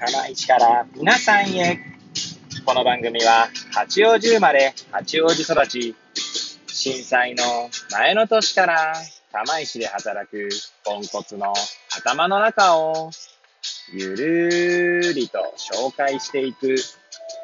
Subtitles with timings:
[0.00, 1.78] 釜市から皆さんへ。
[2.64, 5.94] この番組は八王子生まれ、八王子育ち、
[6.68, 7.44] 震災の
[7.90, 8.94] 前の年から
[9.30, 10.48] 釜石で働く
[10.84, 11.52] ポンコツの
[11.98, 13.10] 頭の中を
[13.92, 16.76] ゆるーりと紹介していく、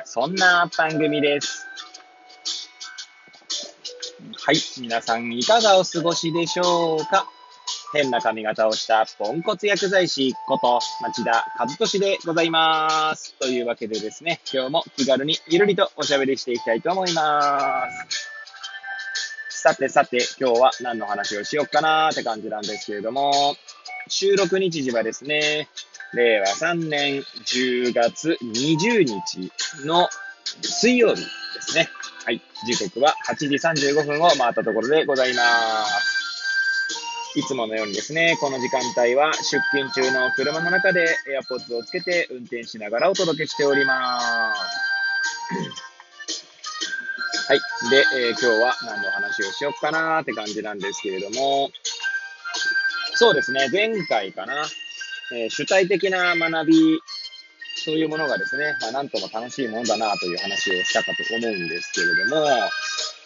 [0.06, 1.66] そんな番組です。
[4.46, 7.28] はい、皆さんいかがお過ごしでしょうか？
[7.92, 13.34] 変な髪型をしたポンコツ薬剤師こと町田和俊でございます。
[13.38, 18.30] というわけでですね、今日も気軽にゆるりとおしゃべりしていきたいと思います。
[19.50, 23.56] さてさて、今日は何の話をしようかなーって感じなんですけれども、
[24.08, 25.68] 収録日時はですね、
[26.14, 29.50] 令和3年10月20日
[29.84, 30.08] の
[30.62, 31.26] 水曜日で
[31.60, 31.88] すね。
[32.24, 32.40] はい。
[32.66, 33.56] 時刻は8時
[33.90, 35.42] 35分を回ったところでございま
[35.84, 35.95] す。
[37.36, 41.06] いつものようにですね、この時間帯は出勤中の車の中で
[41.38, 44.60] AirPods をつけて運転しながらお届けしております。
[47.46, 47.60] はい。
[47.90, 51.70] で、えー今日は何の話をしよっかなーって感じなんですけれども、
[53.16, 54.54] そうですね、前回かな、
[55.34, 56.98] えー主体的な学び、
[57.84, 62.46] そういうものがですね、まあ、なんとも楽しいものだなという話をしたかと思うんですけれども、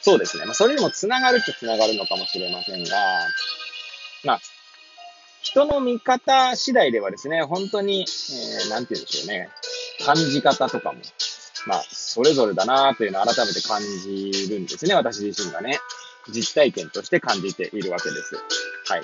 [0.03, 2.97] そうですね、まあ、それにもつながるっちゃつながるのかもしれませんが、
[4.25, 4.41] まあ、
[5.43, 9.49] 人の見方次第ではですね、本当に、えーなんて言うんでしょうね、
[10.05, 10.99] 感じ方とかも、
[11.67, 15.79] まあ、それぞれだなというのを改めて感じるんですね、私自身がね。
[16.29, 18.37] 実体験として感じているわけです。
[18.89, 19.03] はい。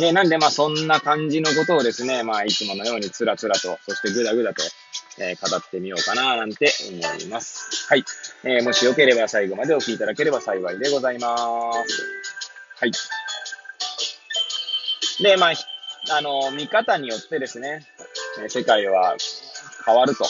[0.00, 4.62] で、なんで、まあ、そんな感じのことをですね、まあ、いつものようにつらつらと、そしてぐだぐだと、
[5.18, 7.86] えー語ってみようかな、なんて思います。
[7.88, 8.04] はい。
[8.44, 12.02] えーもしよければ最後までお聞きいただければ幸いでございます。
[12.80, 12.92] はい。
[15.22, 15.52] で、まあ、
[16.16, 17.86] あの、見方によってですね、
[18.48, 19.16] 世界は
[19.86, 20.24] 変わると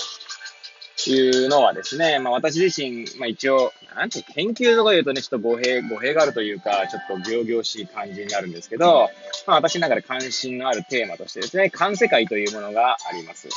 [1.11, 9.09] いうのはですね、まあ私自身、まあ一応、なんて研究とか言うとね、ちょっと語弊、語弊があるというか、ちょっと行々しい感じになるんですけど、
[9.47, 13.49] まあ私の中で関心のあるテーマとしてですね、環世界というものがあります。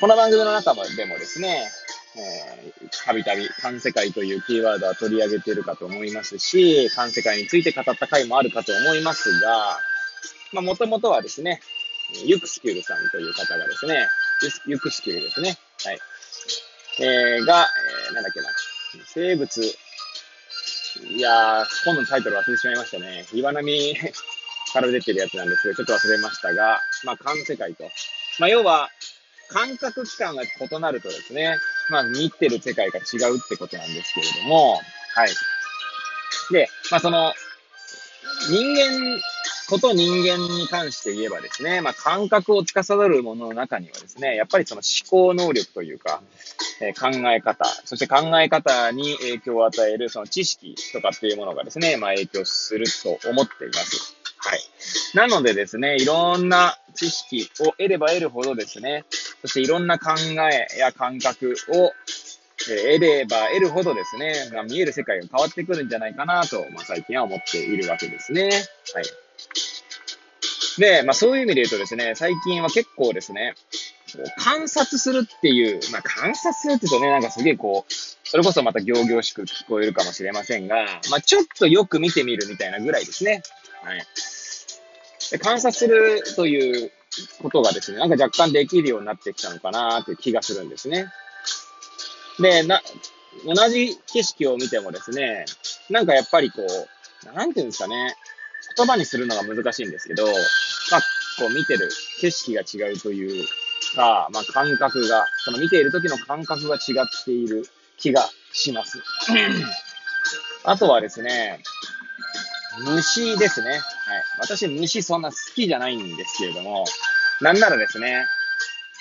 [0.00, 1.70] この番組の中でもですね、
[3.04, 9.78] たびたび環世界というキーワードは取り上げているかと思いますし、環世界について語った回もあるかと思いますが、
[10.56, 11.60] まあもともとはですね、
[12.24, 14.08] ユクスキュルさんという方がですね、
[14.42, 15.58] ユスユクスキュルですね。
[15.84, 15.98] はい。
[16.98, 17.66] えー、が、
[18.08, 18.48] えー、なんだっけな。
[19.04, 23.26] 生物、いやー、本のタイトル忘れてしまいましたね。
[23.34, 23.94] 岩波
[24.72, 27.84] から出てるやつなんですけど、ちょっと忘れましたが、まあ、環世界と。
[28.38, 28.88] まあ、要は、
[29.50, 31.58] 感覚器官が異なるとですね、
[31.90, 34.80] まあ、見てる世界が違うってことなんですけれども、
[35.14, 35.34] はい。
[36.50, 37.34] で、まあ、その、
[38.48, 39.20] 人間
[39.66, 46.22] こと人間に関して言えばですね、まあ、感覚を司るものの中にはですね、やっぱりその思考能力というか、
[46.80, 54.16] え考え方、そして考え方に影響を与えるその知識とかっていうものがですね、まあ、影響すると思っています。
[54.38, 54.60] はい。
[55.14, 59.04] なのでですね、いろんな知識を得れば得るほどですね、
[59.42, 60.12] そしていろんな考
[60.52, 61.92] えや感覚を
[62.58, 64.34] 得れば得るほどですね、
[64.68, 68.50] 見える世界が変わってくるんじゃないかなと、まあ、最近は思っているわけですね。
[68.94, 69.25] はい。
[70.78, 73.54] で、まあそういう意味で言うとですね、最近は結構ですね、
[74.38, 77.92] 観察するっていう、まあ観察するって言うとね、なんかすげえこう、
[78.24, 83.42] それこそまた行々しく聞こえるかもしれませんが、まあちょっとよく見てみるみたいなぐらいですね。
[83.82, 84.02] はい。
[85.30, 86.92] で観察するという
[87.42, 91.06] ことがですね、なんか若干できるようになってきたのかなという気がするんですね。
[92.38, 92.82] で、な、
[93.44, 95.46] 同じ景色を見てもですね、
[95.90, 98.14] なんかやっぱりこう、なんていうんですかね、
[98.76, 100.32] 言葉にするのが難しいんですけど、ま
[100.98, 101.00] あ、
[101.38, 101.90] こう見てる
[102.20, 103.44] 景色が違うという
[103.94, 107.64] か、まあ感覚が、その見ている時の感覚が違っている
[107.96, 109.02] 気がします。
[110.64, 111.62] あとはですね、
[112.84, 113.70] 虫ですね。
[113.70, 113.80] はい。
[114.40, 116.84] 私虫そんな好きじゃないんですけれども、
[117.40, 118.26] なんならですね、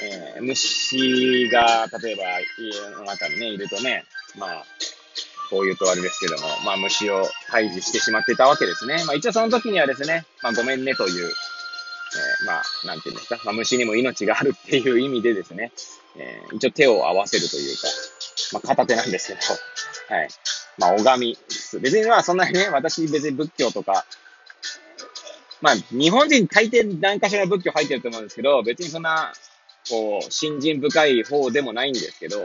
[0.01, 2.23] えー虫が、例えば
[2.59, 4.05] 家の中にね、いるとね、
[4.37, 4.65] まあ、
[5.49, 9.03] こう言うとあれですけども、まあ虫を退治してしまってたわけですね。
[9.05, 15.71] まあ一応その時にはですね、まあごめんねという、えーまあ、なんていうんですか、まあ虫にも命があるっていう意味でですね、
[16.17, 17.87] えー一応手を合わせるというか、
[18.53, 19.39] まあ片手なんですけど、
[20.15, 20.29] はい。
[20.77, 21.37] まあ拝み、
[21.81, 24.05] 別にまあそんなにね、私別に仏教とか、
[25.61, 29.33] まあ日本人大抵何かしら仏教入ってると思うんですけど、別にそんな、
[29.89, 32.39] こう、信心深い方でもないんですけど、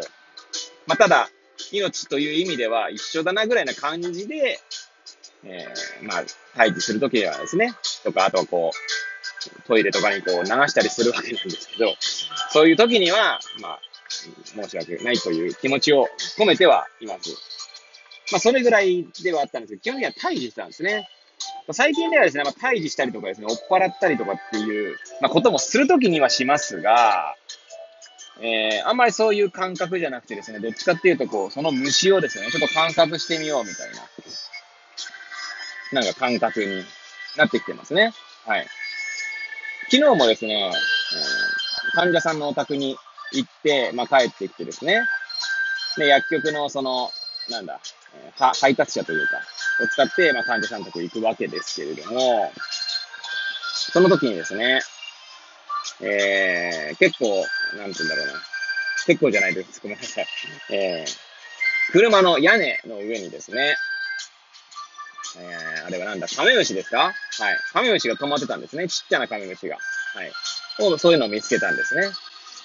[0.86, 1.28] まあただ、
[1.72, 4.60] 命という意味では一緒だなぐらいな感じで、
[5.44, 6.24] えー、まあ、
[6.56, 7.72] 退治するときはですね、
[8.04, 11.94] とか、あとはこうトイレとかにこう流したりするわけなんですけど、
[12.50, 13.80] そういう時には、まあ、
[14.10, 16.08] 申し訳ないという気持ちを
[16.38, 17.30] 込めてはいます。
[18.32, 21.08] まあ、それぐらいではあったんですけど、基本的には退治したんですね。
[21.72, 27.36] 最近ではですね、まあ、退治したりとかですね、追っ払ったりとかっていう、まあ、こともするときにはしますが、
[28.42, 34.02] えー、あんまりそういう感覚じゃなくてですね、どっちかっていうと、こう、その虫をですね、ちょっと観察してみようみたいな、
[35.92, 36.84] なんか感覚に
[37.36, 38.14] なってきてますね。
[38.46, 38.66] はい。
[39.90, 40.72] 昨日もですね、えー、
[41.94, 42.96] 患者さんのお宅に
[43.32, 45.02] 行って、まあ、帰ってきてですね、
[45.98, 47.10] で、薬局のその、
[47.50, 47.80] なんだ、
[48.14, 49.36] えー、配達者というか、
[49.82, 52.52] を使って、まあ、患者さんのとこ行くわけですけれども、
[53.92, 54.80] その時にですね、
[56.02, 57.44] えー、結構、
[57.76, 58.32] なんて言うんだろうな。
[59.06, 59.80] 結構じゃないです。
[59.82, 60.26] ごめんなさい。
[60.70, 63.76] えー、車の屋根の上にですね、
[65.38, 66.98] えー、あれはなんだ、カメムシですか？
[66.98, 67.14] はい。
[67.72, 68.88] カメムシが止まってたんですね。
[68.88, 69.76] ちっちゃなカメムシが。
[69.76, 70.32] はい。
[70.98, 72.10] そういうのを見つけたんですね。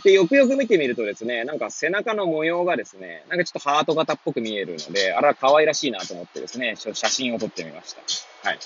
[0.04, 8.50] で、よくよく見てみるとですね、なんか背中の模様がですね、なんかちょっとハート型っぽく見えるので、あら、可愛らしいなと思ってですね、写真を撮ってみました。
[8.50, 8.60] はい。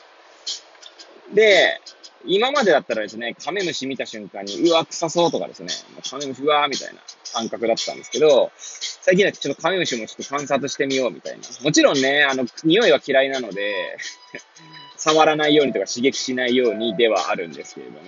[1.33, 1.79] で、
[2.25, 5.69] 今までだったらですね、カメムシ見た瞬間に、うわ、臭そうとかですね、
[6.09, 6.99] カメムシうわーみたいな
[7.33, 11.39] 感覚だったんですけど、最近はちょっとカメムシもちょっと観察してみようみたいな。
[11.63, 13.97] もちろんね、あの、匂いは嫌いなので
[14.97, 17.99] 触らないようにとか刺激しないようにではあるんですけれども、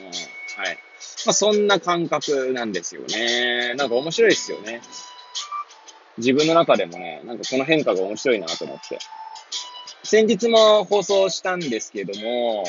[0.57, 0.77] はい。
[1.25, 3.73] まあ、そんな感覚なんですよね。
[3.75, 4.81] なんか面白いですよね。
[6.17, 8.99] 自分の中でもね、なんかこの変化が面白いなと思って。
[10.03, 12.65] 先日も放送したんですけども、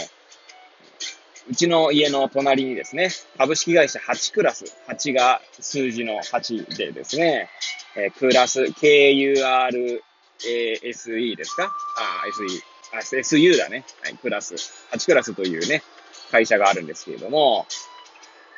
[1.50, 7.48] うちの家の隣にですね、株式会社8クラス、8が数字の8でですね、
[7.96, 10.00] えー、クラス、KURASE
[10.40, 11.64] ですか？
[11.98, 13.84] あ、SE、あ、SU だね。
[14.02, 14.54] はい、クラス。
[14.92, 15.82] 8クラスというね、
[16.30, 17.66] 会社があるんですけれども、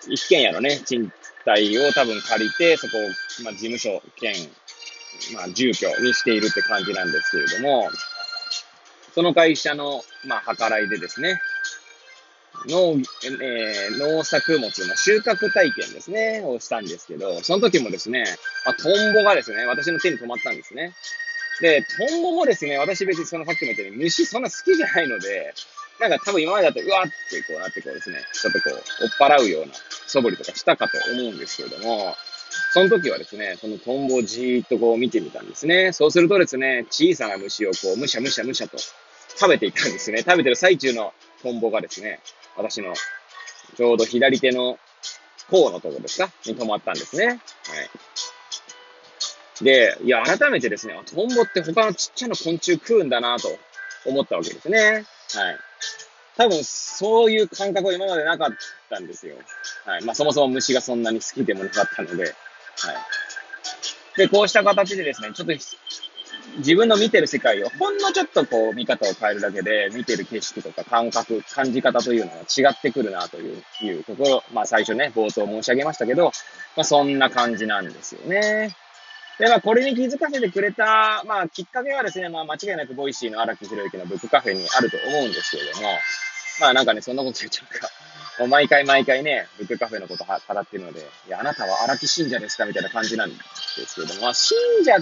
[0.06, 1.10] 一軒家のね、賃
[1.44, 3.00] 貸を多分借りて、そこを、
[3.44, 4.34] まあ、事務所兼、
[5.34, 7.88] まあ、住居にしているって感じなんですけれども、
[9.14, 11.40] その会社の、まあ、計らいでですね、
[12.66, 18.24] 農、えー、農作物の収穫体験ですね、をしたんですけど、その時もですね、
[18.64, 20.92] まあ、トンボがですね、私の手に止まったんですね。
[21.60, 25.54] で、トンボもですね、私別にそのさっきも言ったように虫そんな好きじゃないので、
[26.00, 29.72] なんか多分今までだと、うわってこうなってこうですね、ちょっとこう、追っ払うような
[30.06, 32.16] 素振りとかしたかと思うんですけれども、
[32.72, 35.92] その時はですね、そのトンボをじーっとこう見てみたんですね。
[35.92, 40.18] そうするとですね、小さな虫をこう、むしゃむしゃむしゃと食べていたんですね。
[40.18, 41.12] 食べてる最中の
[41.42, 42.20] トンボがですね、
[42.56, 42.94] 私の
[43.76, 44.78] ちょうど左手の
[45.50, 46.30] 甲のとこですか？
[46.46, 47.26] に止まったんですね。
[47.26, 47.38] はい。
[49.64, 53.48] で、いや、改めてですね、トンボって他のちっちゃな昆虫食うんだなと
[54.04, 55.04] 思ったわけですね。
[55.34, 55.58] はい。
[56.36, 58.50] 多分、そういう感覚は今までなかっ
[58.90, 59.36] たんですよ。
[59.84, 60.04] はい。
[60.04, 62.34] まあ、そもそも虫がそんなに好きでもなかったので、はい。
[64.16, 65.52] で、こうした形でですね、ちょっと
[66.58, 76.32] 自分の見てる世界をほんのちょっとこう見方を変えるだけで、見てる景色とか感覚、感じ方というのが違ってくるなといういうところ、まあ最初ね、冒頭申し上げましたけど、
[76.76, 78.76] まあそんな感じなんですよね。
[79.38, 85.88] で、まあこれに気づかせてくれた、まあきっかけはですね、まあ間違いなく Voicy の荒木博行のブックカフェにあると思うんですけれども、
[86.60, 87.88] まあなんかね、そんなこと言っちゃうか。
[88.38, 92.66] もう毎回毎回ね、ブックカフェのこと語ってるので、いや、あなたは荒木信者ですか？
[92.66, 93.36] みたいな感じなんで
[93.86, 94.96] すけれども、まあ信者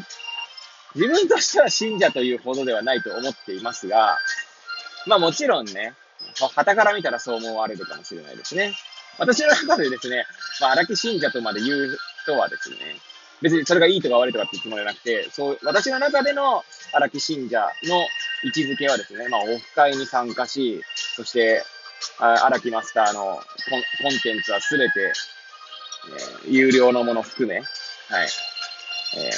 [0.94, 4.18] 自分としては信者というほどではないと思っていますが、
[5.06, 5.94] まあもちろんね、
[6.54, 8.74] 傍から見たらそう思われるかもしれないですね。
[9.18, 10.24] 私の中でですね、
[10.60, 12.76] まあ荒木信者とまで言う人はですね、
[13.40, 17.96] 別にそれがいいとか悪いとかってつもりじゃなくて、そう、私の中での荒木信者の
[18.44, 20.82] 位置づけはですね、まあオフ会に参加し、
[21.16, 21.64] そして、
[22.18, 25.12] 荒木マスターのコンテンツはすべて、
[26.44, 27.64] えー、有料のもの含め、はい、
[29.18, 29.30] え、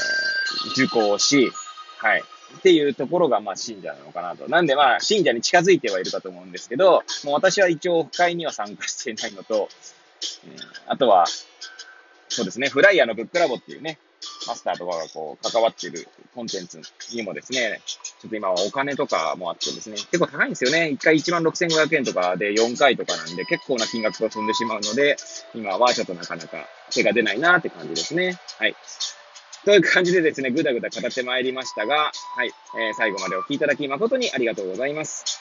[0.72, 1.50] 受講し、
[1.98, 2.24] はい。
[2.58, 4.48] っていうところが、まあ、信者なのかなと。
[4.48, 9.68] なんで、まあ、信者に近づいてはいるかと思うんですけど、もう私は一応、不会には参加していないのと、
[10.46, 10.56] え、
[10.86, 11.26] あとは、
[12.28, 13.98] そうですね、フライヤーのブックラボっていうね、
[14.46, 16.80] マスターとかがこう、関わってるコンテンツ
[17.12, 20.90] にもですね、ちょっと今はお金とかもあってですね、結構高いんですよね。
[20.92, 25.16] 1回1万6500円とかで4回とかなんで、結構な金額が飛んでしまうので、
[25.54, 28.38] 今はちょっとなかなか手が出ないなって感じですね。
[28.58, 28.76] はい。
[29.64, 35.40] という感じでですね、ぐだぐだ語ってまいりましたが、はい、えー、最後までお聴きいただき誠にありがとうございます。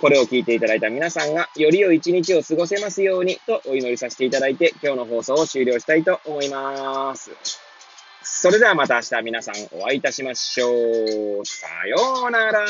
[0.00, 7.30] これを聞いていただいた皆さんが、より良い一日を過ごせますようにとお祈りさせていただいて、今日の放送を終了したいと思います。
[8.22, 10.68] それではまた明日皆さんお会いいたしましょ
[11.40, 11.46] う。
[11.46, 11.96] さよ
[12.28, 12.66] うなら。